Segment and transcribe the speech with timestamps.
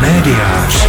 [0.00, 0.88] Médiář.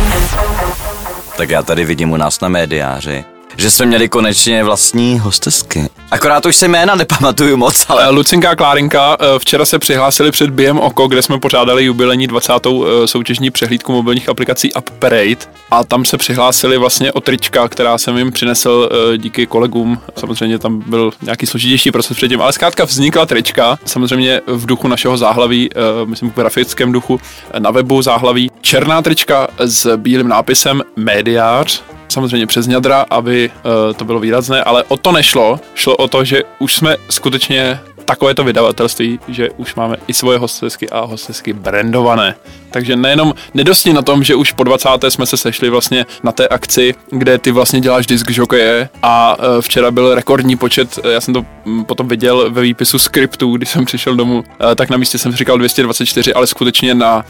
[1.37, 3.25] Tak já tady vidím u nás na médiáři,
[3.59, 5.89] že jsme měli konečně vlastní hostesky.
[6.11, 8.03] Akorát už se jména nepamatuju moc, ale...
[8.03, 12.27] Ale Lucinka a Klárinka eh, včera se přihlásili před Biem Oko, kde jsme pořádali jubilejní
[12.27, 12.53] 20.
[12.65, 15.35] eh, soutěžní přehlídku mobilních aplikací Up Parade
[15.71, 19.99] a tam se přihlásili vlastně o trička, která jsem jim přinesl eh, díky kolegům.
[20.17, 25.17] Samozřejmě tam byl nějaký složitější proces předtím, ale zkrátka vznikla trička, samozřejmě v duchu našeho
[25.17, 27.19] záhlaví, eh, myslím v grafickém duchu,
[27.51, 28.51] eh, na webu záhlaví.
[28.61, 34.83] Černá trička s bílým nápisem Médiář, samozřejmě přes ňadra, aby uh, to bylo výrazné, ale
[34.83, 35.59] o to nešlo.
[35.75, 40.89] Šlo o to, že už jsme skutečně takovéto vydavatelství, že už máme i svoje hostesky
[40.89, 42.35] a hostesky brandované.
[42.71, 44.89] Takže nejenom nedosti na tom, že už po 20.
[45.09, 49.61] jsme se sešli vlastně na té akci, kde ty vlastně děláš disk jokeje a eh,
[49.61, 51.45] včera byl rekordní počet, eh, já jsem to
[51.85, 55.57] potom viděl ve výpisu skriptu, když jsem přišel domů, eh, tak na místě jsem říkal
[55.57, 57.25] 224, ale skutečně na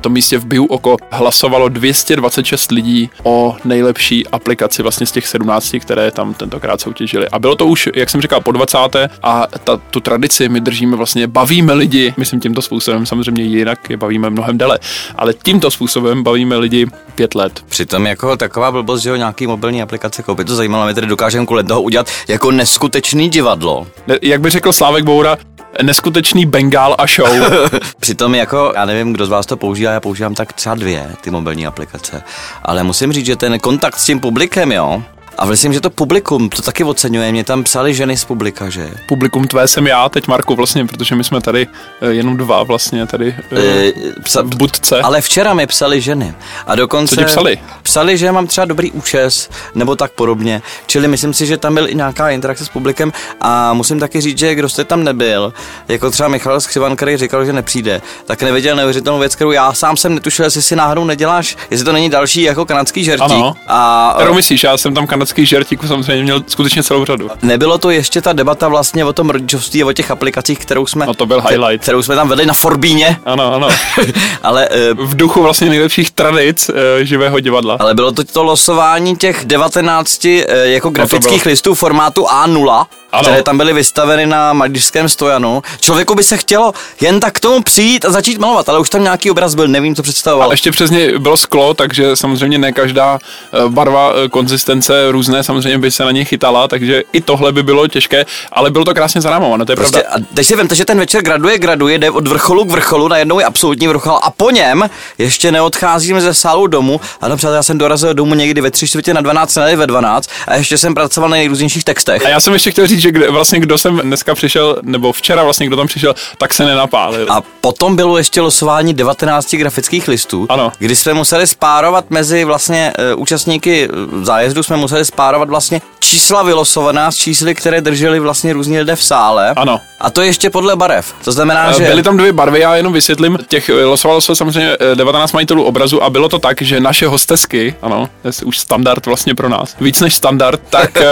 [0.00, 5.80] tom místě v Biu Oko hlasovalo 226 lidí o nejlepší aplikaci vlastně z těch 17,
[5.80, 7.28] které tam tentokrát soutěžili.
[7.28, 8.78] A bylo to už, jak jsem říkal, po 20.
[9.22, 13.96] a ta, tu tradici my držíme vlastně, bavíme lidi, myslím tímto způsobem, samozřejmě jinak je
[13.96, 14.78] bavíme mnohem déle,
[15.16, 17.60] ale tímto způsobem bavíme lidi pět let.
[17.68, 21.46] Přitom jako taková blbost, že ho nějaký mobilní aplikace koupit, to zajímalo, my tedy dokážeme
[21.46, 23.86] kvůli toho udělat jako neskutečný divadlo.
[24.06, 25.36] Ne- Jak by řekl Slávek Boura,
[25.82, 27.28] neskutečný Bengál a show.
[28.00, 31.30] Přitom jako, já nevím, kdo z vás to používá, já používám tak třeba dvě, ty
[31.30, 32.22] mobilní aplikace.
[32.62, 35.02] Ale musím říct, že ten kontakt s tím publikem, jo,
[35.38, 37.32] a myslím, že to publikum to taky oceňuje.
[37.32, 38.90] Mě tam psali ženy z publika, že?
[39.08, 41.66] Publikum tvé jsem já, teď Marku vlastně, protože my jsme tady
[42.00, 45.00] eh, jenom dva vlastně tady E, psa, v budce.
[45.00, 46.34] ale včera mi psali ženy.
[46.66, 47.14] A dokonce...
[47.14, 47.58] Co ti psali?
[47.82, 50.62] Psali, že mám třeba dobrý účes, nebo tak podobně.
[50.86, 54.38] Čili myslím si, že tam byl i nějaká interakce s publikem a musím taky říct,
[54.38, 55.52] že kdo jste tam nebyl,
[55.88, 59.96] jako třeba Michal Skřivan, který říkal, že nepřijde, tak neviděl neuvěřitelnou věc, kterou já sám
[59.96, 63.30] jsem netušil, jestli si náhodou neděláš, jestli to není další jako kanadský žertík.
[63.30, 63.54] Ano.
[63.66, 67.30] A Kterou myslíš, já jsem tam kanadský žertík samozřejmě měl skutečně celou řadu.
[67.42, 71.06] nebylo to ještě ta debata vlastně o tom rodičovství a o těch aplikacích, kterou jsme,
[71.06, 71.82] No to byl highlight.
[71.82, 73.68] kterou jsme tam vedli na Forbíně, Ano, ano.
[74.42, 77.76] ale eh, V duchu vlastně nejlepších tradic uh, živého divadla.
[77.80, 81.50] Ale bylo to to losování těch 19 eh, jako grafických bylo.
[81.52, 83.22] listů formátu A0, Ano.
[83.22, 85.62] které tam byly vystaveny na malířském stojanu.
[85.80, 89.02] Člověku by se chtělo jen tak k tomu přijít a začít malovat, ale už tam
[89.02, 90.48] nějaký obraz byl, nevím, co představoval.
[90.48, 93.18] A ještě přes ně bylo sklo, takže samozřejmě ne každá
[93.52, 97.62] eh, barva, eh, konzistence různé samozřejmě by se na ně chytala, takže i tohle by
[97.62, 100.26] bylo těžké, ale bylo to krásně zarámované, to je Prostě, pravda.
[100.30, 103.38] a teď si vemte, že ten večer graduje, graduje, jde od vrcholu k vrcholu, najednou
[103.38, 107.00] je absolutní vrchol a po něm ještě neodcházíme ze sálu domů.
[107.20, 110.30] Ano, přátelé, já jsem dorazil domů někdy ve tři čtvrtě na 12, ne ve 12
[110.48, 112.26] a ještě jsem pracoval na nejrůznějších textech.
[112.26, 115.42] A já jsem ještě chtěl říct, že kde, vlastně kdo jsem dneska přišel, nebo včera
[115.44, 117.26] vlastně kdo tam přišel, tak se nenapálil.
[117.32, 120.72] A potom bylo ještě losování 19 grafických listů, Ano.
[120.78, 126.42] kdy jsme museli spárovat mezi vlastně uh, účastníky eh, zájezdu, jsme museli spárovat vlastně čísla
[126.42, 129.50] vylosovaná s čísly, které drželi vlastně různí lidé v sále.
[129.56, 129.80] Ano.
[130.00, 131.14] A to ještě podle barev.
[131.24, 131.84] To znamená, že...
[131.84, 133.38] Eh, Byly tam dvě barvy, já jenom vysvětlím.
[133.48, 137.06] Těch eh, losovalo se samozřejmě eh, 19 majitelů obrazu a bylo to tak, že naše
[137.06, 141.04] hostesky, ano, to je už standard vlastně pro nás, víc než standard, tak eh,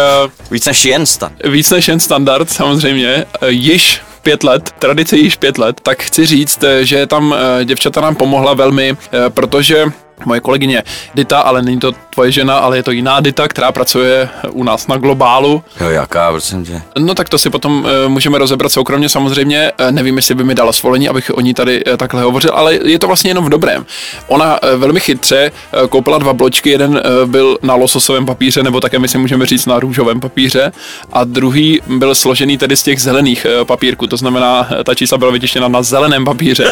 [0.51, 1.31] Víc než jen stan.
[1.45, 6.27] víc než jen standard samozřejmě, eh, již pět let, tradice již pět let, tak chci
[6.27, 9.85] říct, eh, že tam eh, děvčata nám pomohla velmi, eh, protože
[10.25, 10.83] moje kolegyně
[11.15, 14.87] Dita, ale není to tvoje žena, ale je to jiná Dita, která pracuje u nás
[14.87, 16.83] na globálu, Jo, jaká, prosím tě.
[16.99, 19.73] No tak to si potom uh, můžeme rozebrat soukromně samozřejmě.
[19.81, 22.79] Uh, nevím, jestli by mi dala svolení, abych o ní tady uh, takhle hovořil, ale
[22.85, 23.87] je to vlastně jenom v dobrém.
[24.29, 25.53] Ona velmi chytře
[25.89, 29.81] koupila dva bločky, jeden byl na lososovém papíře, nebo také my si můžeme říct na
[29.81, 30.73] růžovém papíře,
[31.13, 35.31] a druhý byl složený tedy z těch zelených uh, papírků, to znamená, ta čísla byla
[35.31, 36.71] vytištěna na zeleném papíře.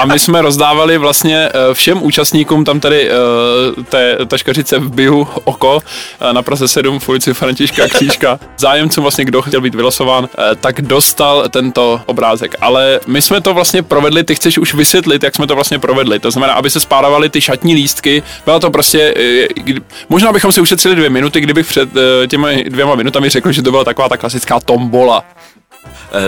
[0.00, 5.76] A my jsme rozdávali vlastně všem účastníkům tam tady uh, té taškařice v Biu oko
[5.76, 8.40] uh, na Praze 7 v ulici Františka Křížka.
[8.58, 12.54] Zájemcům vlastně, kdo chtěl být vylosován, eh, tak dostal tento obrázek.
[12.60, 16.18] Ale my jsme to vlastně provedli, ty chceš už vysvětlit, jak jsme to vlastně provedli.
[16.18, 18.22] To znamená, aby se spárovaly ty šatní lístky.
[18.44, 22.94] Byla to prostě, eh, možná bychom si ušetřili dvě minuty, kdybych před eh, těmi dvěma
[22.94, 25.24] minutami řekl, že to byla taková ta klasická tombola.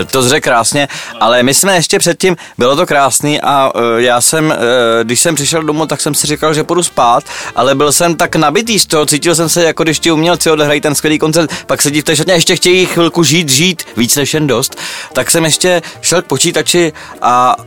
[0.01, 0.87] Eh, To zře krásně,
[1.19, 4.57] ale my jsme ještě předtím, bylo to krásný a eh, já jsem, eh,
[5.03, 7.23] když jsem přišel domů, tak jsem si říkal, že půjdu spát,
[7.55, 10.81] ale byl jsem tak nabitý z toho, cítil jsem se jako když ti umělci odehrají
[10.81, 14.33] ten skvělý koncert, pak v té šatně a ještě chtějí chvilku žít, žít, víc než
[14.33, 14.75] jen dost,
[15.13, 17.63] tak jsem ještě šel k počítači a uh,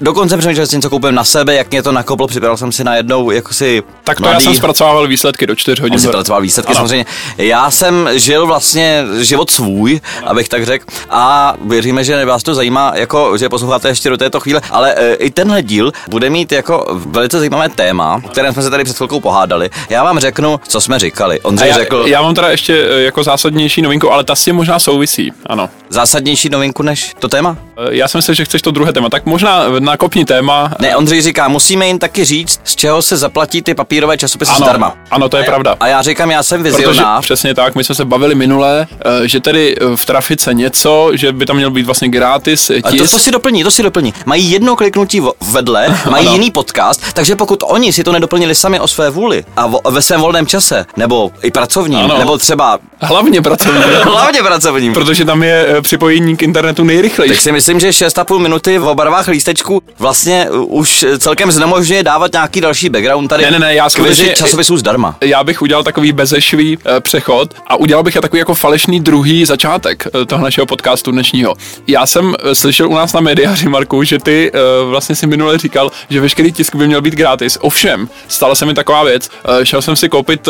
[0.00, 2.72] dokonce jsem přemýšlel, že si něco koupím na sebe, jak mě to nakoplo, připravil jsem
[2.72, 5.94] si na jednou jako si Tak to já mladý- jsem zpracovával výsledky do čtyř hodin.
[5.94, 6.76] On si za- pracoval výsledky Ano.
[6.76, 7.06] samozřejmě.
[7.38, 10.84] Já jsem žil vlastně život svůj, abych tak řekl.
[11.10, 14.94] A a věříme, že vás to zajímá, jako, že posloucháte ještě do této chvíle, ale
[14.94, 18.84] e, i tenhle díl bude mít jako velice zajímavé téma, o kterém jsme se tady
[18.84, 19.70] před chvilkou pohádali.
[19.90, 21.40] Já vám řeknu, co jsme říkali.
[21.40, 22.04] Ondřej já, řekl...
[22.06, 25.68] Já mám teda ještě e, jako zásadnější novinku, ale ta s tím možná souvisí, ano.
[25.88, 27.56] Zásadnější novinku než to téma?
[27.76, 30.70] E, já jsem myslel, že chceš to druhé téma, tak možná nakopní téma.
[30.78, 34.66] Ne, Ondřej říká, musíme jim taky říct, z čeho se zaplatí ty papírové časopisy ano,
[34.66, 34.94] zdarma.
[35.10, 35.76] Ano, to je a pravda.
[35.80, 37.16] A já říkám, já jsem vizionář.
[37.16, 38.86] Protože, přesně tak, my jsme se bavili minule,
[39.24, 42.86] že tedy v trafice něco, že by tam měl být vlastně gratis tisk.
[42.86, 44.14] A to, to si doplní, to si doplní.
[44.26, 45.22] Mají jedno kliknutí
[45.52, 46.36] vedle, mají ano.
[46.36, 50.02] jiný podcast, takže pokud oni si to nedoplnili sami o své vůli a vo, ve
[50.02, 52.18] svém volném čase, nebo i pracovním, ano.
[52.18, 52.78] nebo třeba...
[53.00, 53.82] Hlavně pracovním.
[54.02, 54.92] Hlavně pracovním.
[54.92, 57.34] Protože tam je eh, připojení k internetu nejrychlejší.
[57.34, 62.60] Tak si myslím, že 6,5 minuty v barvách lístečku vlastně už celkem znemožňuje dávat nějaký
[62.60, 63.44] další background tady.
[63.44, 65.16] Ne, ne, ne, já skutečně časopisů zdarma.
[65.20, 70.44] Já bych udělal takový bezešvý přechod a udělal bych takový jako falešný druhý začátek toho
[70.44, 71.54] našeho podcastu dnešního.
[71.86, 75.90] Já jsem slyšel u nás na médiáři, Marku, že ty uh, vlastně si minule říkal,
[76.10, 77.58] že veškerý tisk by měl být gratis.
[77.60, 79.30] Ovšem, stala se mi taková věc.
[79.48, 80.48] Uh, šel jsem si koupit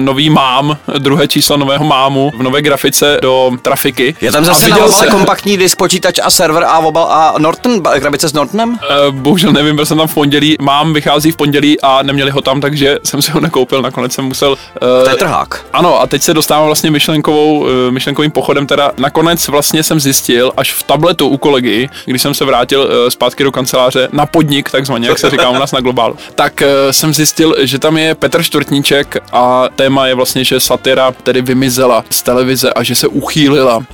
[0.00, 4.16] nový mám, druhé číslo nového mámu v nové grafice do trafiky.
[4.20, 5.06] Já tam zase viděl se...
[5.06, 8.78] kompaktní disk, počítač a server a obal a Norton, krabice s Nortonem?
[9.10, 10.56] Bohužel nevím, byl jsem tam v pondělí.
[10.60, 13.82] Mám vychází v pondělí a neměli ho tam, takže jsem si ho nekoupil.
[13.82, 14.50] Nakonec jsem musel.
[14.50, 15.66] Uh, to je trhák.
[15.72, 18.66] Ano, a teď se dostávám vlastně myšlenkovou, myšlenkovým pochodem.
[18.66, 23.08] Teda nakonec vlastně jsem zjistil až v tabletu u kolegy, když jsem se vrátil uh,
[23.08, 26.92] zpátky do kanceláře na podnik, takzvaně, jak se říká u nás na globálu, tak uh,
[26.92, 32.04] jsem zjistil, že tam je Petr Čtvrtníček a téma je vlastně, že satira tedy vymizela
[32.10, 33.84] z televize a že se uchýlila uh,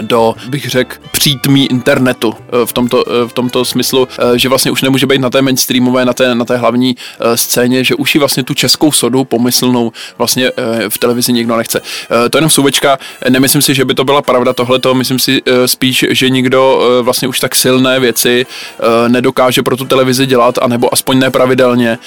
[0.00, 2.34] do, bych řekl, přítmí internetu.
[2.64, 6.34] V tomto, v tomto smyslu, že vlastně už nemůže být na té mainstreamové, na té,
[6.34, 6.96] na té hlavní
[7.34, 10.50] scéně, že už ji vlastně tu českou sodu pomyslnou vlastně
[10.88, 11.80] v televizi nikdo nechce.
[12.30, 16.04] To jenom suvečka, nemyslím si, že by to byla pravda tohleto, myslím si uh, spíš,
[16.10, 20.92] že nikdo uh, vlastně už tak silné věci uh, nedokáže pro tu televizi dělat, anebo
[20.92, 21.98] aspoň nepravidelně.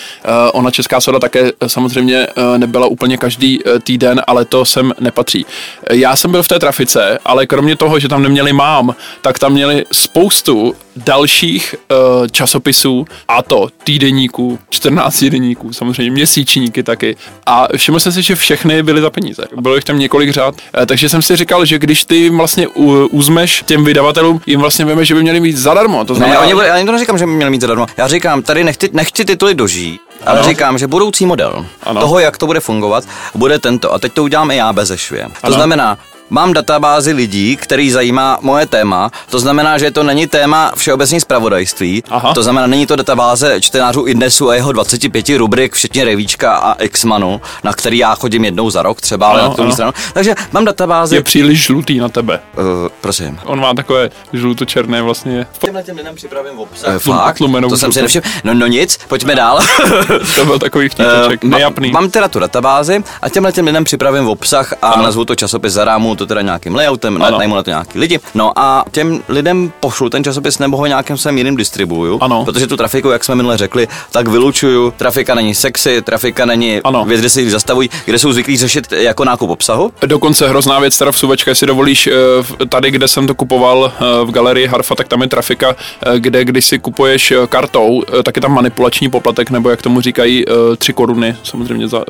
[0.53, 2.27] Ona Česká soda také samozřejmě
[2.57, 5.45] nebyla úplně každý týden, ale to sem nepatří.
[5.91, 9.51] Já jsem byl v té trafice, ale kromě toho, že tam neměli mám, tak tam
[9.51, 10.75] měli spoustu
[11.05, 17.15] dalších uh, časopisů, a to týdeníků, 14 týdeníků, samozřejmě měsíčníky taky.
[17.45, 19.43] A všiml jsem si, že všechny byly za peníze.
[19.55, 20.55] Bylo jich tam několik řád.
[20.77, 22.67] Uh, takže jsem si říkal, že když ty vlastně
[23.11, 26.05] uzmeš těm vydavatelům, jim vlastně víme, že by měli mít zadarmo.
[26.05, 27.85] To znamená, ne, oni, já to neříkám, že by měli mít zadarmo.
[27.97, 30.01] Já říkám, tady nechci, nechci tituly dožít.
[30.25, 30.49] Ale ano.
[30.49, 32.01] říkám, že budoucí model ano.
[32.01, 33.03] toho, jak to bude fungovat,
[33.35, 33.93] bude tento.
[33.93, 35.55] A teď to udělám i já bez To ano.
[35.55, 35.97] znamená,
[36.29, 42.03] Mám databázi lidí, který zajímá moje téma, to znamená, že to není téma všeobecní zpravodajství,
[42.09, 42.33] Aha.
[42.33, 47.41] to znamená, není to databáze čtenářů Idnesu a jeho 25 rubrik, včetně Revíčka a Xmanu,
[47.63, 49.91] na který já chodím jednou za rok třeba, ale ano, na druhou stranu.
[50.13, 51.15] Takže mám databázi.
[51.15, 52.39] Je příliš žlutý na tebe.
[52.57, 52.63] Uh,
[53.01, 53.39] prosím.
[53.45, 55.47] On má takové žluto-černé vlastně.
[55.59, 56.93] Těmhle těm lidem připravím obsah.
[56.93, 57.37] Uh, fakt?
[57.69, 58.23] To jsem si nevšiml.
[58.43, 59.59] No, no nic, pojďme dál.
[60.35, 61.91] to byl takový vtípeček, uh, nejapný.
[61.91, 65.03] Mám teda tu databázi a těmhle těm lidem připravím obsah a ano.
[65.03, 68.19] nazvu to časopis za rámu to teda nějakým layoutem, najmu na to nějaký lidi.
[68.35, 72.45] No a těm lidem pošlu ten časopis nebo ho nějakým svým jiným distribuju, ano.
[72.45, 74.93] protože tu trafiku, jak jsme minule řekli, tak vylučuju.
[74.97, 77.05] Trafika není sexy, trafika není ano.
[77.05, 79.91] věc, kde si zastavují, kde jsou zvyklí řešit jako nákup obsahu.
[80.05, 84.25] Dokonce hrozná věc, teda v Suvečka, jestli dovolíš, eh, tady, kde jsem to kupoval eh,
[84.25, 88.41] v galerii Harfa, tak tam je trafika, eh, kde když si kupuješ kartou, tak je
[88.41, 90.45] tam manipulační poplatek, nebo jak tomu říkají,
[90.77, 92.03] 3 koruny, samozřejmě, za,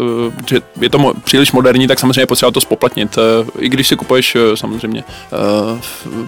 [0.49, 3.17] že je to příliš moderní, tak samozřejmě potřeba to spoplatnit.
[3.59, 5.03] I když si kupuješ samozřejmě
[5.73, 5.79] uh,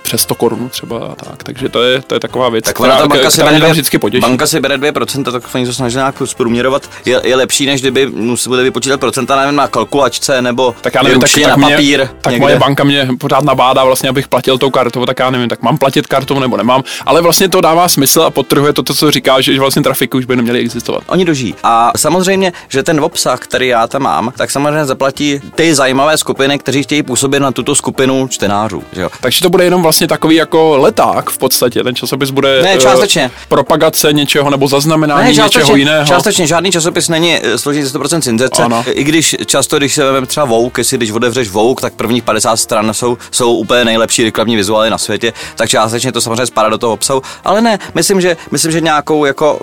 [0.01, 1.43] přes 100 korun třeba a tak.
[1.43, 3.99] Takže to je, to je taková věc, tak která, ta banka, si bere dvě, vždycky
[3.99, 4.21] potěší.
[4.21, 6.89] Banka si bere 2%, tak oni to snaží nějak zprůměrovat.
[7.05, 11.19] Je, je, lepší, než kdyby museli vypočítat procenta nevím, na kalkulačce nebo tak já nevím,
[11.19, 11.99] tak, tak na papír.
[11.99, 15.49] Mě, tak moje banka mě pořád nabádá, vlastně, abych platil tou kartou, tak já nevím,
[15.49, 16.83] tak mám platit kartou nebo nemám.
[17.05, 20.25] Ale vlastně to dává smysl a podtrhuje to, to co říká, že vlastně trafiky už
[20.25, 21.03] by neměly existovat.
[21.07, 21.55] Oni dožijí.
[21.63, 26.59] A samozřejmě, že ten obsah, který já tam mám, tak samozřejmě zaplatí ty zajímavé skupiny,
[26.59, 28.83] kteří chtějí působit na tuto skupinu čtenářů.
[28.91, 29.09] Že jo?
[29.21, 31.83] Takže to bude jenom vlastně takový jako leták v podstatě.
[31.83, 33.25] Ten časopis bude ne, částečně.
[33.25, 36.05] Uh, propagace něčeho nebo zaznamenání ne, něčeho jiného.
[36.05, 38.63] Částečně žádný časopis není eh, složitý 100% synzece.
[38.63, 38.83] Ano.
[38.87, 42.55] I když často, když se vezmeme třeba Vogue, jestli když otevřeš Vogue, tak prvních 50
[42.55, 46.77] stran jsou, jsou úplně nejlepší reklamní vizuály na světě, tak částečně to samozřejmě spadá do
[46.77, 47.21] toho obsahu.
[47.43, 49.53] Ale ne, myslím, že, myslím, že nějakou jako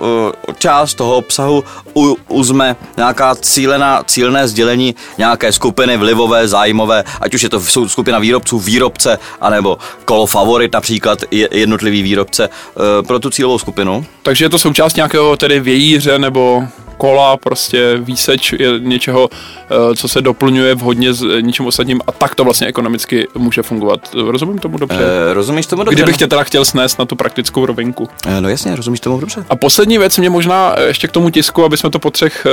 [0.47, 1.63] uh, část toho obsahu
[1.95, 7.59] u, uzme nějaká cílená, cílené sdělení nějaké skupiny vlivové, zájmové, ať už je to
[7.89, 14.05] skupina výrobců, výrobce, anebo kolo favorit například jednotlivý výrobce eh, pro tu cílovou skupinu.
[14.23, 16.63] Takže je to součást nějakého tedy vějíře nebo
[16.97, 22.11] kola, prostě výseč je něčeho, eh, co se doplňuje v hodně s něčím ostatním a
[22.11, 23.99] tak to vlastně ekonomicky může fungovat.
[24.13, 24.99] Rozumím tomu dobře?
[25.29, 25.95] E, rozumíš tomu dobře?
[25.95, 28.09] Kdybych tě teda chtěl snést na tu praktickou rovinku.
[28.27, 29.45] E, no jasně, rozumíš tomu dobře.
[29.49, 32.47] A poslední věc mě možná ještě k tomu tisku, aby jsme to po třech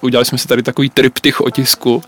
[0.00, 2.02] udělali jsme si tady takový triptych o tisku,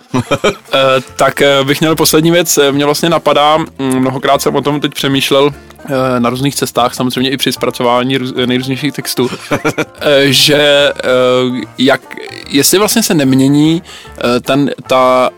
[1.17, 5.53] tak bych měl poslední věc, mě vlastně napadá, mm, mnohokrát jsem o tom teď přemýšlel,
[5.85, 9.31] Eh, na různých cestách, samozřejmě i při zpracování nejrůznějších textů,
[10.01, 10.93] eh, že eh,
[11.79, 12.01] jak,
[12.49, 13.83] jestli vlastně se nemění
[14.41, 15.31] ten, ta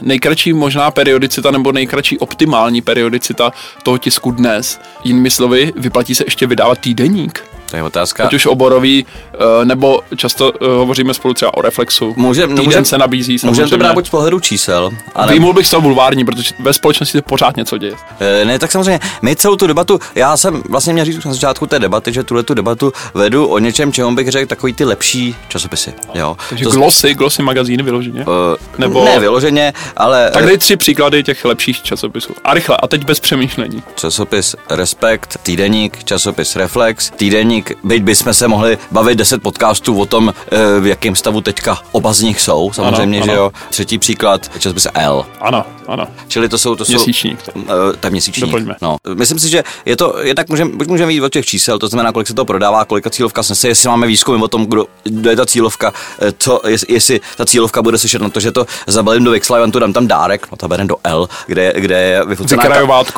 [0.00, 4.80] nejkratší možná periodicita nebo nejkratší optimální periodicita toho tisku dnes.
[5.04, 7.44] Jinými slovy, vyplatí se ještě vydávat týdeník.
[7.70, 8.24] To je otázka.
[8.24, 12.14] Ať už oborový, eh, nebo často eh, hovoříme spolu třeba o reflexu.
[12.16, 14.90] Může, Týden může, se nabízí Můžeme to brát buď z pohledu čísel.
[15.14, 15.28] Ale...
[15.28, 17.94] Výjimul bych z toho bulvární, protože ve společnosti se pořád něco děje.
[18.20, 21.66] E, ne, tak samozřejmě, my celou tu debatu, já jsem vlastně měl říct na začátku
[21.66, 25.36] té debaty, že tuhle tu debatu vedu o něčem, čemu bych řekl takový ty lepší
[25.48, 25.92] časopisy.
[26.14, 26.36] Jo.
[26.48, 28.20] Takže to glosy, glosy magazíny vyloženě?
[28.20, 28.34] Uh,
[28.78, 29.04] Nebo...
[29.04, 30.30] Ne vyloženě, ale...
[30.30, 32.34] Tak dej tři příklady těch lepších časopisů.
[32.44, 33.82] A rychle, a teď bez přemýšlení.
[33.94, 40.34] Časopis Respekt, týdeník, časopis Reflex, týdeník, byť bychom se mohli bavit 10 podcastů o tom,
[40.52, 43.42] eh, v jakém stavu teďka oba z nich jsou, samozřejmě, ano, že ano.
[43.42, 43.52] jo.
[43.70, 45.26] Třetí příklad, časopis L.
[45.40, 46.06] Ano, ano.
[46.28, 46.76] Čili to jsou...
[46.76, 47.38] To měsíčník.
[47.44, 47.66] Jsou, uh,
[48.00, 48.46] tak měsíčník.
[48.46, 48.74] Doplňme.
[48.82, 48.96] No.
[49.14, 52.12] Myslím si, že je to, jednak můžeme, buď můžeme jít od těch čísel, to znamená,
[52.12, 55.36] kolik se to prodává, kolika cílovka snese, jestli máme výzkum o tom, kdo, kdo je
[55.36, 59.30] ta cílovka, eh, co, jestli ta cílovka bude slyšet na to, že to zabalím do
[59.30, 62.62] Vixlivantu, dám tam dárek, no to do L, kde, kde je vyfocená,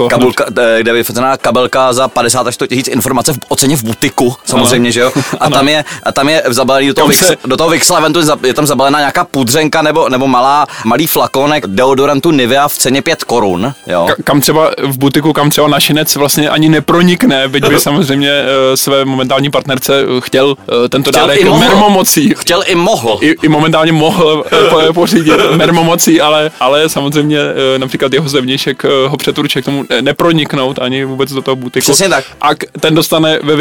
[0.09, 3.85] kabelka, kde je vyfocená kabelka za 50 až 100 tisíc informace v, o ceně v
[3.85, 5.13] butiku, samozřejmě, že jo.
[5.41, 7.37] A tam je, a tam je zabalený do toho, Vix, se...
[7.47, 12.69] do toho Vixlaventu, je tam zabalená nějaká pudřenka nebo, nebo malá, malý flakonek deodorantu Nivea
[12.69, 14.07] v ceně 5 korun, jo.
[14.11, 18.75] Ka- kam třeba v butiku, kam třeba našinec vlastně ani nepronikne, byť by samozřejmě uh,
[18.75, 20.57] své momentální partnerce eh, chtěl uh,
[20.89, 22.35] tento chtěl dárek mermomocí.
[22.37, 23.19] Chtěl i mohl.
[23.21, 27.39] I, i momentálně mohl uh, pořídit mermomocí, ale, ale samozřejmě
[27.77, 31.85] například jeho zevnějšek ho přeturče k tomu neproniknout ani vůbec do toho butiku.
[31.85, 32.25] Přesně tak.
[32.41, 32.49] A
[32.81, 33.57] ten dostane ve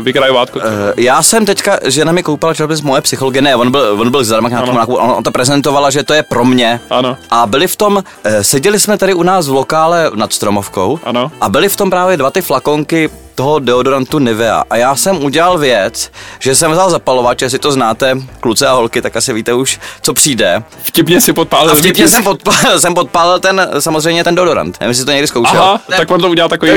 [0.00, 0.58] Vykrajovátko.
[0.58, 0.64] Uh,
[0.96, 4.48] já jsem teďka, žena mi koupila časopis moje psychologie, ne, on byl, on byl zdarma
[4.86, 6.80] on, on to prezentovala, že to je pro mě.
[6.90, 7.16] Ano.
[7.30, 11.00] A byli v tom, eh, seděli jsme tady u nás v lokále nad Stromovkou.
[11.04, 11.32] Ano.
[11.40, 14.64] A byly v tom právě dva ty flakonky toho deodorantu Nivea.
[14.70, 19.02] A já jsem udělal věc, že jsem vzal zapalovač, jestli to znáte, kluci a holky,
[19.02, 20.62] tak asi víte už, co přijde.
[20.82, 21.72] Vtipně si podpálil.
[21.72, 24.80] A vtipně jsem podpálil, jsem podpálil ten, samozřejmě ten deodorant.
[24.80, 25.62] Nevím, jestli to někdy zkoušel.
[25.62, 26.72] Aha, ne, tak on to udělal takový.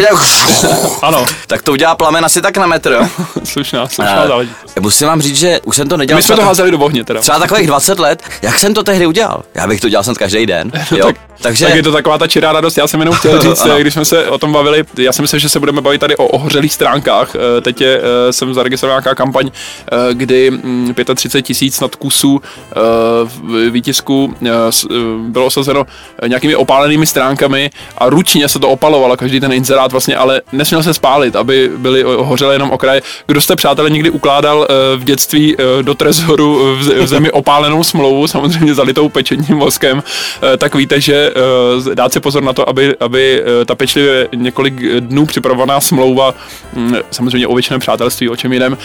[1.01, 1.25] ano.
[1.47, 3.09] Tak to udělá plamen asi tak na metr.
[3.43, 4.79] slušná, slušná záležitost.
[4.79, 6.17] Musím vám říct, že už jsem to nedělal.
[6.17, 7.21] My jsme to házeli do ohně teda.
[7.21, 8.23] Třeba takových 20 let.
[8.41, 9.43] Jak jsem to tehdy udělal?
[9.55, 10.71] Já bych to dělal snad každý den.
[10.91, 11.05] Jo?
[11.05, 11.65] tak, Takže...
[11.65, 12.77] tak je to taková ta čirá radost.
[12.77, 15.49] Já jsem jenom chtěl říct, když jsme se o tom bavili, já si myslím, že
[15.49, 19.51] se budeme bavit tady o ohořelých stránkách Eh, teď je, eh, jsem zaregistroval nějaká kampaň,
[19.51, 20.51] eh, kdy
[21.15, 22.41] 35 mm, tisíc nad kusů
[23.23, 24.35] v výtisku
[25.27, 25.85] bylo osazeno
[26.27, 30.93] nějakými opálenými stránkami a ručně se to opalovalo, každý ten inzerát vlastně, ale nesměl se
[30.93, 33.01] spálit, aby byly hořelé jenom okraje.
[33.27, 39.09] Kdo jste, přátelé, někdy ukládal v dětství do trezoru v zemi opálenou smlouvu, samozřejmě zalitou
[39.09, 40.03] pečením voskem,
[40.57, 41.31] tak víte, že
[41.93, 46.32] dát si pozor na to, aby, aby ta pečlivě několik dnů připravovaná smlouva
[46.73, 48.77] mm, samozřejmě o většiném přátelství, o čem jiném, uh,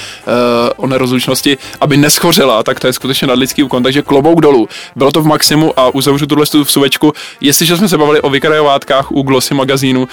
[0.76, 4.68] o nerozlučnosti, aby neschořela, tak to je skutečně nadlidský úkon, takže klobouk dolů.
[4.96, 7.12] Bylo to v maximu a uzavřu tuhle v suvečku.
[7.40, 10.08] Jestliže jsme se bavili o vykrajovátkách u Glossy magazínu, uh,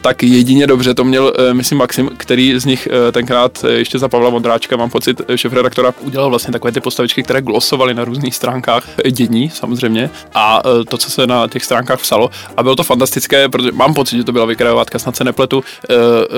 [0.00, 4.30] tak jedině dobře to měl, uh, myslím, Maxim, který z nich tenkrát ještě za Pavla
[4.30, 8.84] Vondráčka, mám pocit, šef redaktora, udělal vlastně takové ty postavičky, které glosovaly na různých stránkách
[9.10, 12.30] dění, samozřejmě, a to, co se na těch stránkách psalo.
[12.56, 15.64] A bylo to fantastické, protože mám pocit, že to byla vykrajovátka, snad se nepletu.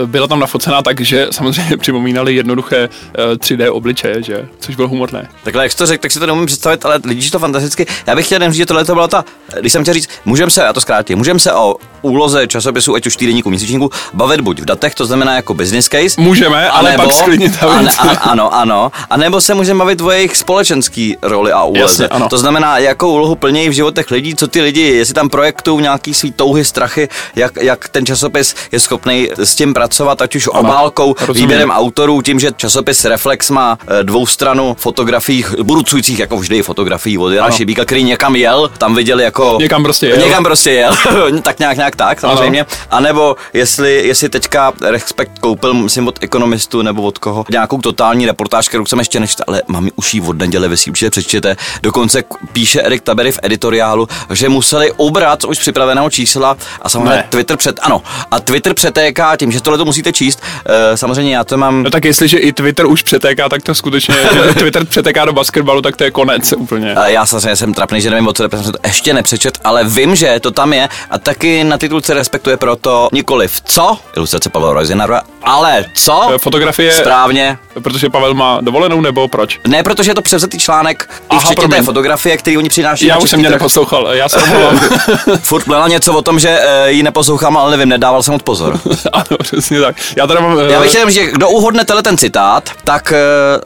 [0.06, 4.48] Byla nafocená tak, že samozřejmě připomínali jednoduché 3D eh, obličeje, že?
[4.58, 5.28] Což bylo humorné.
[5.44, 7.86] Takhle, jak jsi to řekl, tak si to neumím představit, ale lidíš to fantasticky.
[8.06, 9.24] Já bych chtěl jen říct, že tohle to byla ta,
[9.60, 13.06] když jsem chtěl říct, můžeme se, já to zkrátím, můžeme se o úloze časopisu, ať
[13.06, 16.20] už týdenníku, měsíčníku, bavit buď v datech, to znamená jako business case.
[16.20, 18.92] Můžeme, ale nebo, pak sklidnit a, a, Ano, ano.
[19.10, 21.82] A nebo se můžeme bavit o jejich společenský roli a úloze.
[21.82, 22.28] Jasně, ano.
[22.28, 26.14] To znamená, jakou úlohu plnějí v životech lidí, co ty lidi, jestli tam projektují nějaký
[26.14, 30.60] svý touhy, strachy, jak, jak ten časopis je schopný s tím pracovat, ať už ano,
[30.60, 36.62] obálkou, výběrem autorů, tím, že časopis Reflex má eh, dvou stranu fotografií, budoucích jako vždy
[36.62, 39.56] fotografií od Jana Šibíka, který někam jel, tam viděli jako...
[39.60, 40.16] Někam prostě jel.
[40.18, 40.96] Někam prostě jel,
[41.42, 42.66] tak nějak, nějak tak, samozřejmě.
[42.90, 48.26] A nebo jestli, jestli teďka Respekt koupil, myslím, od ekonomistu nebo od koho, nějakou totální
[48.26, 51.56] reportáž, kterou jsem ještě nečetl, ale mám uší od neděle, vy si určitě přečtěte.
[51.82, 57.26] Dokonce píše Erik Tabery v editoriálu, že museli ubrat už připraveného čísla a samozřejmě ne.
[57.28, 60.42] Twitter před, ano, a Twitter přetéká tím, že tohle to musíte můžete číst.
[60.66, 61.82] Uh, samozřejmě já to mám...
[61.82, 64.14] No tak jestliže i Twitter už přetéká, tak to skutečně,
[64.46, 66.94] že Twitter přetéká do basketbalu, tak to je konec úplně.
[66.94, 70.14] Uh, já samozřejmě jsem trapný, že nevím, o co jsem to ještě nepřečet, ale vím,
[70.16, 75.22] že to tam je a taky na titulce respektuje proto nikoliv co, ilustrace Pavla Roizinara,
[75.42, 76.30] ale co?
[76.34, 76.92] Eh, Fotografie.
[76.92, 77.58] Správně.
[77.82, 79.60] Protože Pavel má dovolenou nebo proč?
[79.66, 81.76] Ne, protože je to převzetý článek, i včetně promiň.
[81.78, 83.06] té fotografie, který oni přináší.
[83.06, 83.60] Já už jsem mě trh.
[83.60, 84.78] neposlouchal, já se omlouvám.
[85.42, 88.80] Furt něco o tom, že ji neposlouchám, ale nevím, nedával jsem moc pozor.
[89.12, 89.96] ano, přesně tak.
[90.16, 90.58] Já teda mám...
[90.58, 93.12] Já eh, bych chtěl, že kdo uhodne tenhle ten citát, tak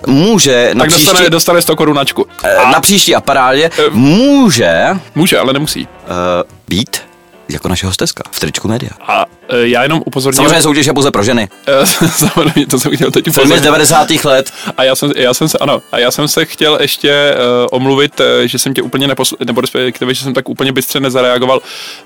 [0.06, 2.26] uh, může na tak příští, dostane, dostane 100 korunačku.
[2.44, 5.88] eh, na příští aparádě může uh, Může, ale nemusí.
[6.68, 6.96] být
[7.48, 8.90] jako naše hosteska v tričku média.
[9.00, 10.36] A já jenom upozorňuji...
[10.36, 11.48] Samozřejmě soutěž je pouze pro ženy.
[11.66, 13.64] E, Samozřejmě, to jsem chtěl teď Filmy z upozornit.
[13.64, 14.10] 90.
[14.24, 14.52] let.
[14.76, 18.20] A já jsem, já jsem se, ano, a já jsem se chtěl ještě uh, omluvit,
[18.44, 21.60] že jsem tě úplně neposl, nebo respektive, že jsem tak úplně bystře nezareagoval.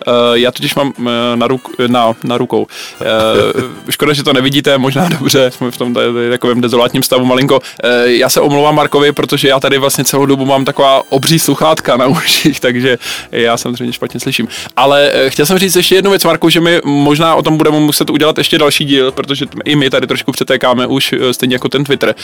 [0.07, 1.05] Uh, já totiž mám uh,
[1.35, 2.67] na, ruk, na, na rukou.
[3.01, 7.25] Uh, škoda, že to nevidíte, možná dobře, jsme v tom tady, tady takovém dezolátním stavu
[7.25, 7.55] malinko.
[7.59, 11.97] Uh, já se omlouvám Markovi, protože já tady vlastně celou dobu mám taková obří sluchátka
[11.97, 12.99] na uších, takže
[13.33, 14.49] já samozřejmě špatně slyším.
[14.77, 17.81] Ale uh, chtěl jsem říct ještě jednu věc, Marku, že my možná o tom budeme
[17.81, 21.69] muset udělat ještě další díl, protože i my tady trošku přetékáme už eh, stejně jako
[21.69, 22.15] ten Twitter,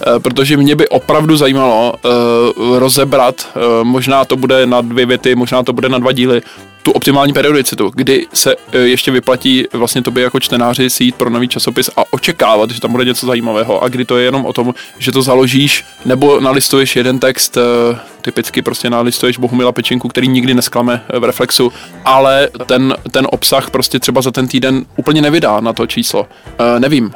[0.00, 3.48] Eh, protože mě by opravdu zajímalo uh, rozebrat,
[3.82, 6.42] možná to bude na dvě věty, možná to bude na dva díly,
[6.86, 11.30] tu optimální periodicitu, kdy se eh, ještě vyplatí vlastně tobě jako čtenáři si jít pro
[11.30, 13.82] nový časopis a očekávat, že tam bude něco zajímavého.
[13.82, 17.98] A kdy to je jenom o tom, že to založíš nebo nalistuješ jeden text, eh,
[18.20, 21.72] typicky prostě nalistuješ Bohumila Pečinku, který nikdy nesklame eh, v Reflexu,
[22.04, 24.55] ale ten, ten obsah prostě třeba za ten týden
[24.96, 26.20] úplně nevydá na to číslo.
[26.20, 26.26] Uh,
[26.80, 27.04] nevím.
[27.04, 27.10] Uh,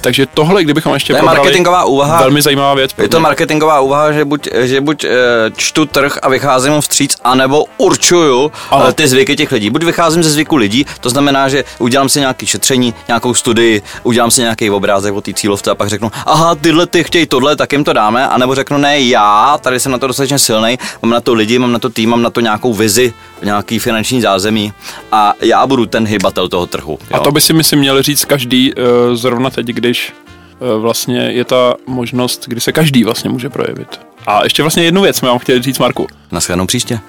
[0.00, 2.20] takže tohle, kdybychom ještě To je marketingová úvaha.
[2.20, 2.90] velmi zajímavá věc.
[2.98, 5.08] Je to marketingová úvaha, že buď, že buď eh,
[5.56, 8.84] čtu trh a vycházím mu vstříc, anebo určuju Ano.
[8.88, 9.70] eh, ty zvyky těch lidí.
[9.70, 14.30] Buď vycházím ze zvyku lidí, to znamená, že udělám si nějaké šetření, nějakou studii, udělám
[14.30, 17.72] si nějaký obrázek o té cílovce a pak řeknu, aha, tyhle ty chtějí tohle, tak
[17.72, 21.20] jim to dáme, anebo řeknu, ne, já, tady jsem na to dostatečně silný, mám na
[21.20, 24.72] to lidi, mám na to tým, mám na to nějakou vizi, nějaký finanční zázemí
[25.12, 26.98] a já budu ten hybatel toho trhu.
[27.12, 27.22] A jo.
[27.22, 30.12] to by si myslím měl říct každý uh, zrovna teď, když
[30.58, 34.00] uh, vlastně je ta možnost, kdy se každý vlastně může projevit.
[34.26, 36.06] A ještě vlastně jednu věc jsme vám chtěli říct, Marku.
[36.32, 37.00] Naschledanou příště.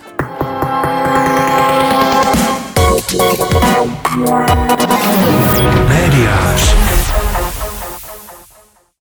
[5.87, 6.98] Médiář.